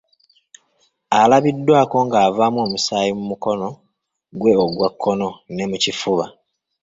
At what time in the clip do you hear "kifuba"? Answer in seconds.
5.83-6.25